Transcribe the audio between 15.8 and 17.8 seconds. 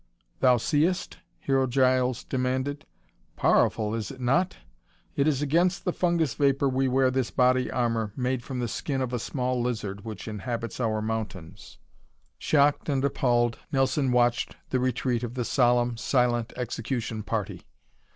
silent execution party.